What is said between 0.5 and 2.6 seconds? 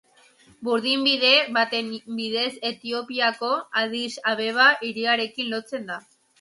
Burdinbide baten bidez